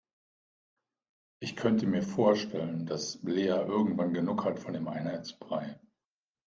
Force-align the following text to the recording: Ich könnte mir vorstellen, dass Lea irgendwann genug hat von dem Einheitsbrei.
Ich 1.43 1.55
könnte 1.55 1.85
mir 1.85 2.01
vorstellen, 2.01 2.87
dass 2.87 3.21
Lea 3.21 3.49
irgendwann 3.49 4.15
genug 4.15 4.45
hat 4.45 4.57
von 4.57 4.73
dem 4.73 4.87
Einheitsbrei. 4.87 5.79